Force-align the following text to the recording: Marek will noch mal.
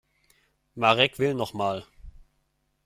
Marek 0.75 1.19
will 1.19 1.35
noch 1.35 1.53
mal. 1.53 1.85